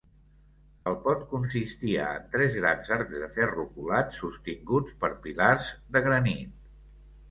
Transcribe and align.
El 0.91 0.95
pont 1.03 1.21
consistia 1.33 2.07
en 2.15 2.25
tres 2.33 2.57
grans 2.63 2.91
arcs 2.97 3.23
de 3.27 3.31
ferro 3.37 3.69
colat 3.77 4.19
sostinguts 4.19 5.01
per 5.05 5.17
pilars 5.29 5.73
de 5.97 6.09
granit. 6.13 6.63